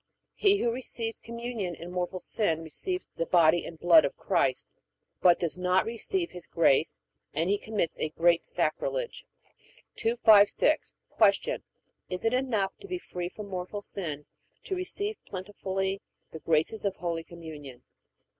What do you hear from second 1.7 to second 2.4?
in mortal